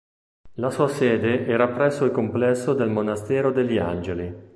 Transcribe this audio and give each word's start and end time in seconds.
La 0.55 0.71
sua 0.71 0.87
sede 0.87 1.45
era 1.45 1.67
presso 1.67 2.05
il 2.05 2.11
complesso 2.11 2.73
del 2.73 2.89
Monastero 2.89 3.51
degli 3.51 3.77
Angeli. 3.77 4.33